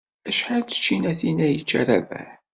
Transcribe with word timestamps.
Acḥal 0.29 0.61
n 0.63 0.67
tcinatin 0.69 1.37
ay 1.45 1.51
yecca 1.55 1.81
Rabaḥ? 1.87 2.27